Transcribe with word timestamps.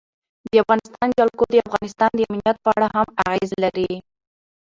د 0.49 0.51
افغانستان 0.63 1.07
جلکو 1.17 1.43
د 1.51 1.55
افغانستان 1.67 2.09
د 2.15 2.19
امنیت 2.27 2.57
په 2.63 2.69
اړه 2.75 2.87
هم 2.95 3.07
اغېز 3.27 3.51
لري. 3.63 3.91